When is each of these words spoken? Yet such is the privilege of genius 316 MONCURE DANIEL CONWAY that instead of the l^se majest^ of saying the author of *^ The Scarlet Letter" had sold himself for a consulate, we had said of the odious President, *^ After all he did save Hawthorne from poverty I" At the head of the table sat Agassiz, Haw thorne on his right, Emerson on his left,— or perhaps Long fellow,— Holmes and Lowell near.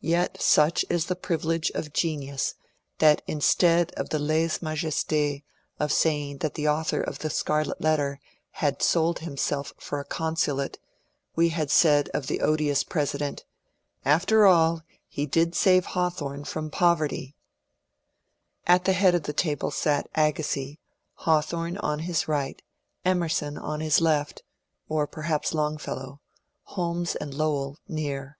Yet 0.00 0.40
such 0.40 0.82
is 0.88 1.04
the 1.08 1.14
privilege 1.14 1.70
of 1.72 1.92
genius 1.92 2.54
316 3.00 3.68
MONCURE 3.76 3.84
DANIEL 3.84 3.86
CONWAY 3.86 3.86
that 3.86 3.96
instead 4.00 4.00
of 4.00 4.08
the 4.08 4.32
l^se 4.32 4.60
majest^ 4.62 5.42
of 5.78 5.92
saying 5.92 6.38
the 6.38 6.66
author 6.66 7.02
of 7.02 7.16
*^ 7.18 7.18
The 7.20 7.28
Scarlet 7.28 7.78
Letter" 7.78 8.18
had 8.64 8.80
sold 8.80 9.18
himself 9.18 9.74
for 9.76 10.00
a 10.00 10.06
consulate, 10.06 10.78
we 11.36 11.50
had 11.50 11.70
said 11.70 12.08
of 12.14 12.28
the 12.28 12.40
odious 12.40 12.82
President, 12.82 13.44
*^ 14.06 14.10
After 14.10 14.46
all 14.46 14.80
he 15.06 15.26
did 15.26 15.54
save 15.54 15.84
Hawthorne 15.84 16.44
from 16.44 16.70
poverty 16.70 17.36
I" 18.66 18.72
At 18.76 18.86
the 18.86 18.94
head 18.94 19.14
of 19.14 19.24
the 19.24 19.34
table 19.34 19.70
sat 19.70 20.08
Agassiz, 20.14 20.78
Haw 21.12 21.42
thorne 21.42 21.76
on 21.76 21.98
his 21.98 22.26
right, 22.26 22.62
Emerson 23.04 23.58
on 23.58 23.80
his 23.80 24.00
left,— 24.00 24.42
or 24.88 25.06
perhaps 25.06 25.52
Long 25.52 25.76
fellow,— 25.76 26.22
Holmes 26.74 27.16
and 27.16 27.34
Lowell 27.34 27.76
near. 27.86 28.38